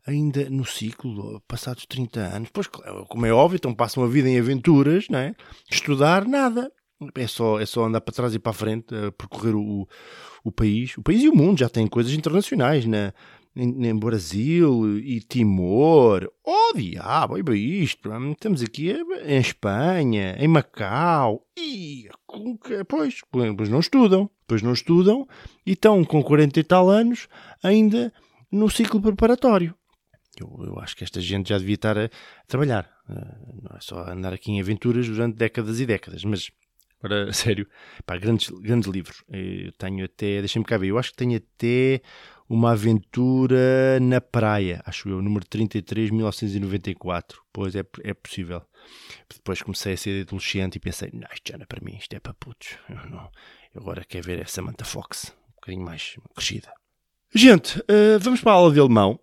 ainda 0.07 0.49
no 0.51 0.65
ciclo, 0.65 1.41
passados 1.47 1.87
30 1.87 2.21
anos. 2.21 2.49
Pois, 2.53 2.67
como 2.67 3.27
é 3.27 3.33
óbvio, 3.33 3.57
então 3.57 3.75
passam 3.75 4.05
a 4.05 4.09
vida 4.09 4.29
em 4.29 4.39
aventuras, 4.39 5.09
não 5.09 5.19
é? 5.19 5.35
Estudar, 5.71 6.27
nada. 6.27 6.71
É 7.17 7.27
só, 7.27 7.61
é 7.61 7.67
só 7.67 7.85
andar 7.85 8.01
para 8.01 8.15
trás 8.15 8.35
e 8.35 8.39
para 8.39 8.51
a 8.51 8.55
frente, 8.55 8.95
a 8.95 9.13
percorrer 9.13 9.55
o, 9.55 9.87
o 10.43 10.53
país. 10.53 10.97
O 10.97 11.03
país 11.03 11.23
e 11.23 11.29
o 11.29 11.35
mundo 11.35 11.59
já 11.59 11.69
têm 11.69 11.87
coisas 11.87 12.13
internacionais 12.13 12.87
na, 12.87 13.13
em, 13.57 13.87
em 13.87 13.97
Brasil 13.97 14.99
e 14.99 15.21
Timor. 15.21 16.31
Oh, 16.45 16.73
diabo, 16.75 17.35
olha 17.35 17.57
isto. 17.57 18.11
Estamos 18.33 18.63
aqui 18.63 18.91
em 19.25 19.39
Espanha, 19.39 20.37
em 20.39 20.49
Macau. 20.49 21.47
E, 21.57 22.09
pois, 22.89 23.21
pois 23.31 23.69
não 23.69 23.81
estudam. 23.81 24.31
Pois 24.47 24.61
não 24.61 24.73
estudam 24.73 25.27
e 25.65 25.73
estão 25.73 26.05
com 26.05 26.23
40 26.23 26.61
e 26.61 26.65
tal 26.65 26.91
anos 26.91 27.29
ainda 27.63 28.13
no 28.51 28.69
ciclo 28.69 29.01
preparatório. 29.01 29.75
Eu, 30.39 30.65
eu 30.67 30.79
acho 30.81 30.97
que 30.97 31.05
esta 31.05 31.21
gente 31.21 31.49
já 31.49 31.59
devia 31.59 31.77
estar 31.77 31.97
a, 31.97 32.11
trabalhar. 32.47 32.91
Uh, 33.09 33.63
não 33.63 33.77
é 33.77 33.81
só 33.81 34.01
andar 34.11 34.33
aqui 34.33 34.51
em 34.51 34.61
aventuras 34.61 35.09
durante 35.09 35.37
décadas 35.37 35.81
e 35.81 35.87
décadas, 35.87 36.25
mas 36.25 36.51
Agora, 37.05 37.31
sério, 37.35 37.69
pá, 38.07 38.17
grandes, 38.17 38.49
grandes 38.49 38.89
livros. 38.89 39.23
Eu 39.29 39.73
tenho 39.73 40.07
até, 40.07 40.41
deixem-me 40.41 40.65
cá 40.65 40.79
ver, 40.79 40.89
eu 40.89 40.99
acho 40.99 41.11
que 41.11 41.17
tenho 41.17 41.37
até 41.37 42.01
uma 42.49 42.73
aventura 42.73 43.99
na 44.01 44.21
praia, 44.21 44.83
acho 44.85 45.09
eu, 45.09 45.23
número 45.23 45.47
33, 45.47 46.11
1994. 46.11 47.43
Pois 47.53 47.75
é, 47.75 47.85
é 48.03 48.15
possível. 48.15 48.63
Depois 49.35 49.63
comecei 49.63 49.95
a 49.95 49.97
ser 49.97 50.23
adolescente 50.23 50.77
e 50.77 50.81
pensei, 50.81 51.11
não, 51.13 51.29
isto 51.33 51.51
já 51.51 51.57
não 51.57 51.63
é 51.63 51.67
para 51.67 51.85
mim, 51.85 51.97
isto 51.97 52.15
é 52.15 52.21
para 52.21 52.35
putos. 52.35 52.77
Eu, 52.89 53.11
não, 53.11 53.31
eu 53.75 53.81
agora 53.81 54.05
quero 54.07 54.27
ver 54.27 54.41
essa 54.41 54.57
Samantha 54.57 54.85
Fox, 54.85 55.35
um 55.49 55.55
bocadinho 55.57 55.85
mais 55.85 56.17
crescida. 56.35 56.73
Gente, 57.35 57.79
uh, 57.81 58.19
vamos 58.21 58.41
para 58.41 58.53
a 58.53 58.57
aula 58.57 58.73
de 58.73 58.81
alemão. 58.81 59.19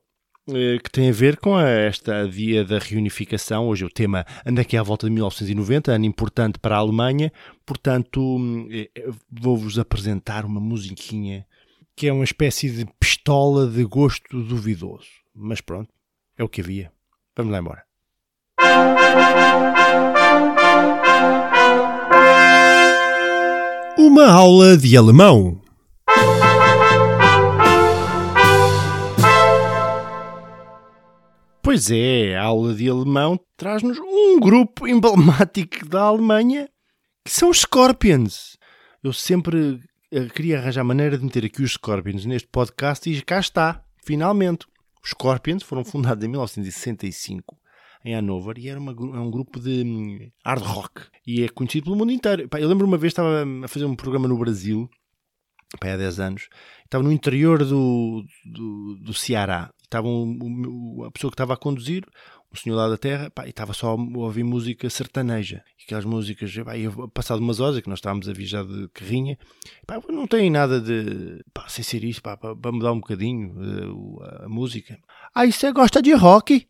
Eh, 0.50 0.80
que 0.84 0.90
tem 0.90 1.08
a 1.08 1.14
ver 1.14 1.38
com 1.38 1.60
esta 1.60 2.28
dia 2.28 2.66
da 2.66 2.80
reunificação. 2.80 3.68
Hoje 3.68 3.86
o 3.86 3.90
tema 3.90 4.26
anda 4.46 4.62
aqui 4.62 4.76
à 4.76 4.82
volta 4.82 5.06
de 5.06 5.14
1990, 5.14 5.92
ano 5.92 6.06
importante 6.06 6.58
para 6.58 6.76
a 6.76 6.80
Alemanha. 6.80 7.32
Portanto, 7.64 8.40
eh, 8.72 8.90
vou-vos 9.30 9.78
apresentar 9.78 10.44
uma 10.44 10.60
musiquinha 10.60 11.46
que 11.96 12.08
é 12.08 12.14
uma 12.14 12.24
espécie 12.24 12.70
de 12.70 12.86
pistola 13.00 13.68
de 13.68 13.84
gosto 13.84 14.44
duvidoso. 14.44 15.10
Mas 15.34 15.62
pronto, 15.62 15.90
é 16.38 16.44
o 16.44 16.50
que 16.50 16.62
havia. 16.62 16.92
Vamos 17.36 17.52
lá 17.52 17.60
embora. 17.60 17.84
Uma 23.98 24.32
aula 24.32 24.78
de 24.78 24.98
alemão. 24.98 25.62
Pois 31.64 31.90
é, 31.92 32.36
a 32.36 32.44
aula 32.44 32.74
de 32.74 32.90
alemão 32.90 33.40
traz-nos 33.56 33.98
um 34.00 34.40
grupo 34.40 34.86
emblemático 34.90 35.88
da 35.88 36.02
Alemanha 36.02 36.68
que 37.24 37.32
são 37.32 37.50
os 37.50 37.62
Scorpions. 37.62 38.58
Eu 39.04 39.14
sempre 39.14 39.80
eh, 40.12 40.28
queria 40.28 40.60
arranjar 40.60 40.84
maneira 40.84 41.18
de 41.18 41.24
meter 41.24 41.46
aqui 41.46 41.64
os 41.64 41.74
Scorpions 41.74 42.26
neste 42.26 42.48
podcast 42.50 43.10
e 43.10 43.22
cá 43.22 43.40
está, 43.40 43.84
finalmente. 44.04 44.68
Os 45.04 45.12
Scorpions 45.12 45.64
foram 45.64 45.84
fundados 45.84 46.24
em 46.24 46.28
1965 46.28 47.58
em 48.04 48.16
Hanover 48.16 48.58
e 48.58 48.68
era 48.68 48.80
uma, 48.80 48.92
é 48.92 49.20
um 49.20 49.30
grupo 49.30 49.60
de 49.60 49.84
hum, 49.84 50.32
hard 50.44 50.64
rock 50.64 51.04
e 51.26 51.44
é 51.44 51.50
conhecido 51.50 51.86
pelo 51.86 51.96
mundo 51.96 52.12
inteiro. 52.12 52.50
eu 52.60 52.68
lembro 52.68 52.86
uma 52.86 52.98
vez 52.98 53.12
estava 53.12 53.46
a 53.64 53.68
fazer 53.68 53.86
um 53.86 53.96
programa 53.96 54.28
no 54.28 54.38
Brasil, 54.38 54.90
há 55.80 55.98
10 55.98 56.20
anos, 56.20 56.50
estava 56.84 57.04
no 57.04 57.12
interior 57.12 57.64
do, 57.64 58.26
do, 58.46 58.96
do 59.04 59.14
Ceará 59.14 59.72
estava 59.92 60.08
um, 60.08 61.04
a 61.06 61.12
pessoa 61.12 61.30
que 61.30 61.36
estava 61.36 61.54
a 61.54 61.58
conduzir, 61.58 62.06
o 62.52 62.58
senhor 62.58 62.76
lá 62.76 62.90
da 62.90 62.98
terra, 62.98 63.30
pá, 63.30 63.46
e 63.46 63.50
estava 63.50 63.74
só 63.74 63.92
a 63.92 64.18
ouvir 64.18 64.44
música 64.44 64.90
sertaneja. 64.90 65.64
E 65.80 65.84
aquelas 65.84 66.04
músicas, 66.04 66.54
pá, 66.66 66.78
e 66.78 66.86
passado 67.14 67.40
umas 67.40 67.60
horas, 67.60 67.80
que 67.80 67.90
nós 67.90 68.00
estávamos 68.00 68.28
a 68.28 68.34
viajar 68.34 68.66
de 68.66 68.90
carrinha, 68.90 69.38
pá, 69.88 70.02
não 70.10 70.28
tem 70.28 70.50
nada 70.50 70.82
de, 70.82 71.44
pá, 71.54 71.68
sem 71.70 71.84
ser 71.84 72.04
isto, 72.04 72.22
pá, 72.22 72.36
para 72.36 72.72
mudar 72.72 72.92
um 72.92 73.00
bocadinho 73.00 73.54
uh, 73.58 74.44
a, 74.44 74.50
música. 74.50 75.00
Ah, 75.34 75.46
e 75.46 75.52
você 75.52 75.72
gosta 75.72 76.02
de 76.02 76.14
rock? 76.14 76.68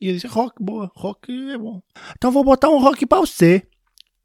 E 0.00 0.08
eu 0.08 0.14
disse, 0.14 0.26
rock, 0.26 0.60
boa, 0.60 0.90
rock 0.96 1.30
é 1.50 1.56
bom. 1.56 1.80
Então 2.16 2.32
vou 2.32 2.42
botar 2.42 2.68
um 2.68 2.80
rock 2.80 3.06
para 3.06 3.20
você. 3.20 3.62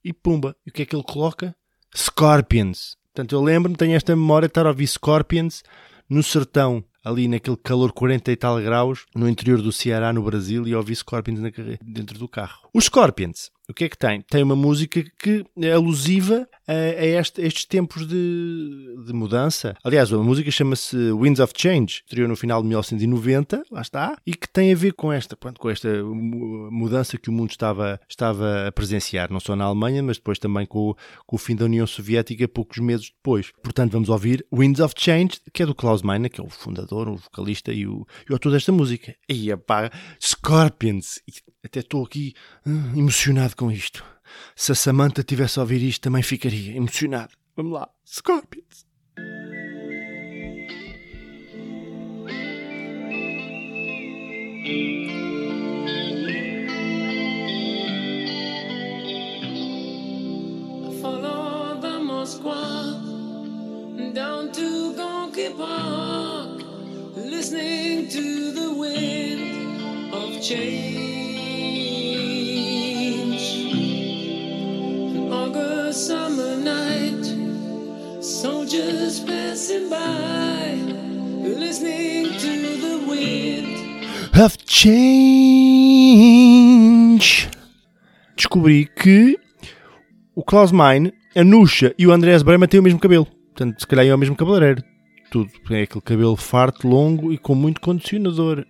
E 0.03 0.11
pumba, 0.11 0.55
e 0.65 0.69
o 0.69 0.73
que 0.73 0.81
é 0.81 0.85
que 0.85 0.95
ele 0.95 1.03
coloca? 1.03 1.55
Scorpions. 1.95 2.97
Portanto, 3.13 3.33
eu 3.33 3.41
lembro-me, 3.41 3.75
tenho 3.75 3.95
esta 3.95 4.15
memória 4.15 4.47
de 4.47 4.51
estar 4.51 4.65
a 4.65 4.69
ouvir 4.69 4.87
Scorpions 4.87 5.63
no 6.09 6.23
sertão 6.23 6.83
ali 7.07 7.27
naquele 7.27 7.57
calor 7.57 7.91
40 7.91 8.31
e 8.31 8.35
tal 8.35 8.61
graus 8.61 9.05
no 9.15 9.27
interior 9.29 9.61
do 9.61 9.71
Ceará, 9.71 10.11
no 10.11 10.21
Brasil, 10.21 10.67
e 10.67 10.75
ouvi 10.75 10.95
Scorpions 10.95 11.39
na, 11.39 11.49
dentro 11.81 12.19
do 12.19 12.27
carro. 12.27 12.67
Os 12.73 12.85
Scorpions, 12.85 13.49
o 13.69 13.73
que 13.73 13.85
é 13.85 13.89
que 13.89 13.97
tem? 13.97 14.21
Tem 14.21 14.43
uma 14.43 14.55
música 14.55 15.03
que 15.17 15.45
é 15.61 15.71
alusiva 15.71 16.47
a, 16.67 16.73
a 16.73 17.05
este, 17.05 17.41
estes 17.41 17.65
tempos 17.65 18.05
de, 18.05 18.95
de, 19.05 19.13
mudança. 19.13 19.75
Aliás, 19.83 20.11
a 20.11 20.17
música 20.17 20.51
chama-se 20.51 20.95
Winds 21.13 21.39
of 21.39 21.53
Change, 21.55 22.03
estreou 22.05 22.27
no 22.27 22.35
final 22.35 22.61
de 22.61 22.67
1990, 22.67 23.63
lá 23.71 23.81
está, 23.81 24.17
e 24.25 24.35
que 24.35 24.47
tem 24.49 24.73
a 24.73 24.75
ver 24.75 24.93
com 24.93 25.11
esta, 25.11 25.35
pronto, 25.35 25.59
com 25.59 25.69
esta 25.69 25.89
mudança 26.03 27.17
que 27.17 27.29
o 27.29 27.33
mundo 27.33 27.51
estava, 27.51 27.99
estava 28.09 28.67
a 28.67 28.71
presenciar, 28.71 29.31
não 29.31 29.39
só 29.39 29.55
na 29.55 29.65
Alemanha, 29.65 30.03
mas 30.03 30.17
depois 30.17 30.37
também 30.37 30.65
com, 30.65 30.93
com 31.25 31.35
o 31.35 31.39
fim 31.39 31.55
da 31.55 31.65
União 31.65 31.87
Soviética, 31.87 32.47
poucos 32.47 32.79
meses 32.79 33.11
depois. 33.15 33.51
Portanto, 33.63 33.93
vamos 33.93 34.09
ouvir 34.09 34.45
Winds 34.53 34.81
of 34.81 34.93
Change, 34.97 35.39
que 35.53 35.63
é 35.63 35.65
do 35.65 35.73
Klaus 35.73 36.01
Meine, 36.01 36.29
que 36.29 36.41
é 36.41 36.43
o 36.43 36.49
fundador, 36.49 37.07
o 37.07 37.15
vocalista 37.15 37.71
e 37.71 37.87
o, 37.87 38.05
e 38.27 38.31
o 38.31 38.35
autor 38.35 38.51
desta 38.51 38.71
música. 38.71 39.15
E 39.29 39.55
pá, 39.55 39.89
Scorpions! 40.21 41.21
Até 41.63 41.79
estou 41.79 42.05
aqui 42.05 42.33
uh, 42.65 42.97
emocionado 42.97 43.55
com 43.55 43.71
isto. 43.71 44.03
Se 44.55 44.71
a 44.71 44.75
Samantha 44.75 45.23
tivesse 45.23 45.59
a 45.59 45.61
ouvir 45.61 45.81
isto, 45.81 46.01
também 46.01 46.23
ficaria 46.23 46.75
emocionado. 46.75 47.33
Vamos 47.55 47.73
lá, 47.73 47.89
Scorpions. 48.05 48.85
Follow 61.01 61.79
the 61.79 61.99
Moskwa 61.99 63.07
down 64.13 64.51
to 64.51 64.93
Gonky 64.95 65.55
Park, 65.55 66.63
listening 67.15 68.07
to 68.09 68.51
the 68.51 68.73
wind 68.73 70.13
of 70.13 70.41
change. 70.41 71.36
Summer 75.97 76.55
night, 76.57 77.25
soldiers 78.21 79.19
passing 79.21 79.89
by, 79.89 80.75
listening 81.43 82.25
to 82.37 82.77
the 82.85 82.97
wind 83.09 84.05
of 84.39 84.55
change. 84.67 85.57
descobri 88.35 88.85
que 88.85 89.39
o 90.35 90.43
Klaus 90.43 90.71
Meine, 90.71 91.11
a 91.35 91.43
Nuxa 91.43 91.95
e 91.97 92.05
o 92.05 92.11
Andreas 92.11 92.43
Brema 92.43 92.67
têm 92.67 92.79
o 92.79 92.83
mesmo 92.83 92.99
cabelo. 92.99 93.25
Portanto, 93.25 93.79
se 93.79 93.87
calhar 93.87 94.05
é 94.05 94.13
o 94.13 94.17
mesmo 94.19 94.35
cabeleireiro. 94.35 94.83
Tudo. 95.31 95.49
É 95.71 95.81
aquele 95.81 96.01
cabelo 96.01 96.35
farto, 96.35 96.87
longo 96.87 97.33
e 97.33 97.39
com 97.39 97.55
muito 97.55 97.81
condicionador. 97.81 98.63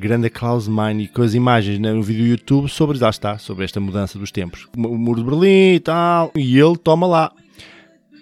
Grande 0.00 0.30
Klaus 0.30 0.66
Meine 0.66 1.04
e 1.04 1.08
com 1.08 1.20
as 1.20 1.34
imagens 1.34 1.78
né, 1.78 1.92
no 1.92 2.02
vídeo 2.02 2.24
do 2.24 2.30
YouTube 2.30 2.68
sobre, 2.70 2.98
lá 2.98 3.10
está, 3.10 3.36
sobre 3.36 3.66
esta 3.66 3.78
mudança 3.78 4.18
dos 4.18 4.32
tempos. 4.32 4.66
O 4.74 4.96
muro 4.96 5.22
de 5.22 5.28
Berlim 5.28 5.74
e 5.74 5.80
tal. 5.80 6.32
E 6.34 6.58
ele 6.58 6.78
toma 6.78 7.06
lá. 7.06 7.30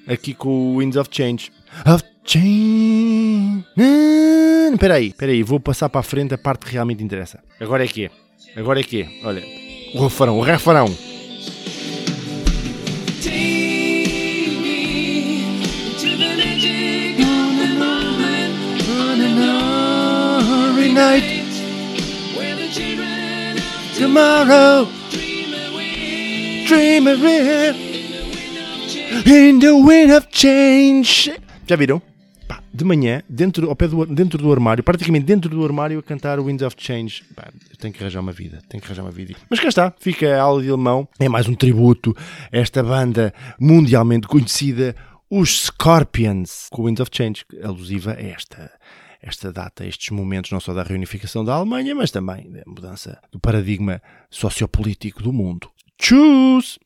Aqui 0.05 0.35
com 0.35 0.75
o 0.75 0.79
Winds 0.79 0.97
of 0.97 1.09
Change. 1.13 1.53
Of 1.87 2.03
Change. 2.25 3.65
Espera 4.73 4.95
aí, 4.95 5.07
espera 5.07 5.31
aí. 5.31 5.45
Vou 5.45 5.61
passar 5.61 5.89
para 5.89 6.01
a 6.01 6.03
frente 6.03 6.35
a 6.35 6.39
parte 6.39 6.67
que 6.67 6.73
realmente 6.73 7.05
interessa. 7.05 7.39
Agora 7.61 7.85
é 7.85 7.87
que 7.87 8.07
é. 8.07 8.11
Agora 8.57 8.81
é 8.81 8.83
que 8.83 9.03
é. 9.03 9.09
Olha. 9.23 9.45
O 9.95 10.03
refrão, 10.03 10.37
o 10.37 10.43
refrão. 10.43 10.93
Take 20.99 21.38
tomorrow, 23.99 24.89
dream 26.67 27.09
away. 27.09 27.75
In 29.27 29.59
the 29.59 29.73
wind 29.73 30.13
of 30.13 30.29
change. 30.31 31.33
Já 31.67 31.77
viram? 31.77 32.01
Pá, 32.47 32.63
de 32.73 32.85
manhã, 32.85 33.23
dentro, 33.29 33.69
ao 33.69 33.75
pé 33.75 33.89
do, 33.89 34.07
dentro 34.07 34.39
do 34.39 34.53
armário, 34.53 34.85
praticamente 34.85 35.27
dentro 35.27 35.51
do 35.51 35.65
armário, 35.65 35.99
a 35.99 36.03
cantar 36.03 36.39
Winds 36.41 36.63
of 36.63 36.77
Change. 36.79 37.25
Pá, 37.35 37.49
tenho 37.79 37.93
que 37.93 38.01
arranjar 38.03 38.21
uma 38.21 38.33
vida, 38.33 38.63
tenho 38.69 38.81
que 38.81 38.87
arranjar 38.87 39.03
uma 39.03 39.11
vida. 39.11 39.35
Mas 39.51 39.59
cá 39.59 39.69
está, 39.69 39.93
fica 39.99 40.37
a 40.37 40.41
aula 40.41 40.63
de 40.63 40.69
alemão. 40.69 41.09
É 41.19 41.29
mais 41.29 41.49
um 41.49 41.55
tributo 41.55 42.17
a 42.53 42.57
esta 42.57 42.83
banda 42.83 43.35
mundialmente 43.59 44.29
conhecida, 44.29 44.95
os 45.29 45.67
Scorpions, 45.67 46.69
com 46.71 46.85
Winds 46.85 47.01
of 47.01 47.11
Change, 47.13 47.45
alusiva 47.63 48.13
a 48.13 48.23
esta, 48.23 48.71
esta 49.21 49.53
data, 49.53 49.85
estes 49.87 50.11
momentos, 50.11 50.51
não 50.51 50.61
só 50.61 50.73
da 50.73 50.83
reunificação 50.83 51.45
da 51.45 51.55
Alemanha, 51.55 51.95
mas 51.95 52.11
também 52.11 52.51
da 52.51 52.63
mudança 52.67 53.21
do 53.33 53.39
paradigma 53.41 54.01
sociopolítico 54.31 55.23
do 55.23 55.33
mundo. 55.33 55.71
Tchus! 55.99 56.79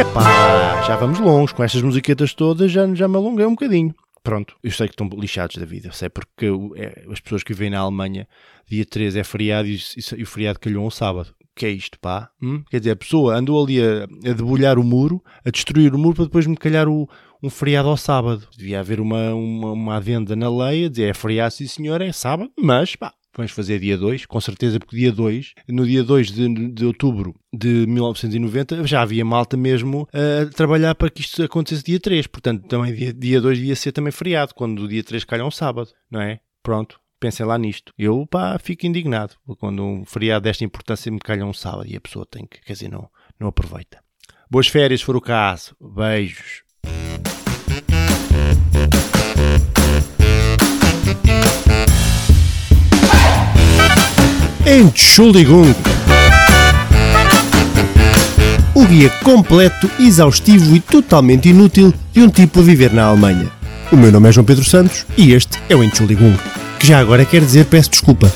Epá, 0.00 0.82
já 0.86 0.96
vamos 0.96 1.18
longe, 1.18 1.52
com 1.54 1.64
estas 1.64 1.82
musiquetas 1.82 2.32
todas 2.34 2.70
já, 2.70 2.86
já 2.94 3.08
me 3.08 3.16
alonguei 3.16 3.46
um 3.46 3.50
bocadinho. 3.50 3.94
Pronto, 4.22 4.56
eu 4.62 4.70
sei 4.70 4.86
que 4.86 4.92
estão 4.94 5.08
lixados 5.18 5.56
da 5.56 5.64
vida, 5.64 5.90
sei 5.92 6.08
porque 6.08 6.46
é, 6.76 7.04
as 7.10 7.20
pessoas 7.20 7.42
que 7.42 7.52
vivem 7.54 7.70
na 7.70 7.78
Alemanha, 7.80 8.28
dia 8.68 8.84
13 8.84 9.18
é 9.20 9.24
feriado 9.24 9.66
e, 9.68 9.74
e- 9.76 10.18
e 10.18 10.22
o 10.22 10.26
feriado 10.26 10.60
calhou 10.60 10.86
um 10.86 10.90
sábado. 10.90 11.34
Que 11.58 11.66
é 11.66 11.70
isto, 11.70 11.98
pá? 11.98 12.30
Hum? 12.40 12.62
Quer 12.70 12.78
dizer, 12.78 12.92
a 12.92 12.96
pessoa 12.96 13.34
andou 13.34 13.60
ali 13.60 13.82
a, 13.82 14.04
a 14.04 14.32
debulhar 14.32 14.78
o 14.78 14.84
muro, 14.84 15.20
a 15.44 15.50
destruir 15.50 15.92
o 15.92 15.98
muro 15.98 16.14
para 16.14 16.26
depois 16.26 16.46
me 16.46 16.56
calhar 16.56 16.88
o, 16.88 17.08
um 17.42 17.50
feriado 17.50 17.88
ao 17.88 17.96
sábado. 17.96 18.46
Devia 18.56 18.78
haver 18.78 19.00
uma, 19.00 19.34
uma, 19.34 19.72
uma 19.72 19.96
adenda 19.96 20.36
na 20.36 20.48
lei 20.48 20.84
a 20.84 20.88
dizer 20.88 21.10
é 21.10 21.14
feriado, 21.14 21.52
sim 21.54 21.66
senhor, 21.66 22.00
é 22.00 22.12
sábado, 22.12 22.48
mas 22.56 22.94
pá, 22.94 23.12
vamos 23.36 23.50
fazer 23.50 23.80
dia 23.80 23.98
2, 23.98 24.26
com 24.26 24.40
certeza, 24.40 24.78
porque 24.78 24.96
dia 24.96 25.10
2, 25.10 25.54
no 25.68 25.84
dia 25.84 26.04
2 26.04 26.30
de, 26.30 26.68
de 26.70 26.84
outubro 26.84 27.34
de 27.52 27.86
1990, 27.88 28.86
já 28.86 29.02
havia 29.02 29.24
malta 29.24 29.56
mesmo 29.56 30.08
a 30.12 30.46
trabalhar 30.54 30.94
para 30.94 31.10
que 31.10 31.22
isto 31.22 31.42
acontecesse 31.42 31.82
dia 31.82 31.98
3. 31.98 32.28
Portanto, 32.28 32.68
também 32.68 32.94
dia, 32.94 33.12
dia 33.12 33.40
2 33.40 33.58
devia 33.58 33.74
ser 33.74 33.90
também 33.90 34.12
feriado, 34.12 34.54
quando 34.54 34.84
o 34.84 34.88
dia 34.88 35.02
3 35.02 35.24
calha 35.24 35.44
um 35.44 35.50
sábado, 35.50 35.90
não 36.08 36.20
é? 36.20 36.38
Pronto. 36.62 37.00
Pensem 37.20 37.44
lá 37.44 37.58
nisto. 37.58 37.92
Eu, 37.98 38.24
pá, 38.30 38.56
fico 38.60 38.86
indignado 38.86 39.34
quando 39.58 39.82
um 39.82 40.04
feriado 40.04 40.44
desta 40.44 40.64
importância 40.64 41.10
me 41.10 41.18
calha 41.18 41.44
um 41.44 41.52
sábado 41.52 41.86
e 41.88 41.96
a 41.96 42.00
pessoa 42.00 42.24
tem 42.24 42.46
que, 42.46 42.60
quer 42.60 42.74
dizer, 42.74 42.88
não, 42.88 43.10
não 43.40 43.48
aproveita. 43.48 43.98
Boas 44.48 44.68
férias, 44.68 45.00
se 45.00 45.06
for 45.06 45.16
o 45.16 45.20
caso. 45.20 45.74
Beijos. 45.80 46.62
Entschuldigung. 54.64 55.74
O 58.74 58.86
guia 58.86 59.10
completo, 59.24 59.90
exaustivo 59.98 60.76
e 60.76 60.78
totalmente 60.78 61.48
inútil 61.48 61.92
de 62.12 62.20
um 62.20 62.28
tipo 62.28 62.60
a 62.60 62.62
viver 62.62 62.92
na 62.92 63.06
Alemanha. 63.06 63.50
O 63.90 63.96
meu 63.96 64.12
nome 64.12 64.28
é 64.28 64.32
João 64.32 64.44
Pedro 64.44 64.64
Santos 64.64 65.04
e 65.16 65.32
este 65.32 65.58
é 65.68 65.74
o 65.74 65.82
Entschuldigung, 65.82 66.36
que 66.78 66.86
já 66.86 66.98
agora 66.98 67.24
quer 67.24 67.40
dizer 67.40 67.66
peço 67.66 67.90
desculpa. 67.90 68.32